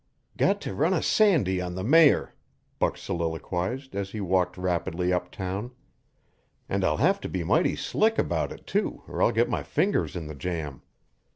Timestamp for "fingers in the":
9.61-10.33